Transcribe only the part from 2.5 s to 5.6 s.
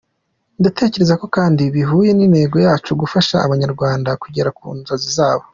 yacu yo gufasha abanyarwanda kugera ku nzozi zabo.